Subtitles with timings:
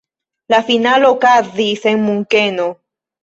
[0.53, 2.69] La finalo okazis en Munkeno.